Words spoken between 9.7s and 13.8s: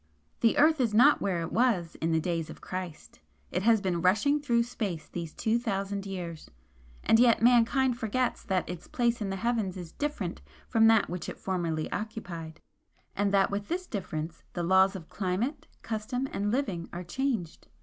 is different from that which it formerly occupied, and that with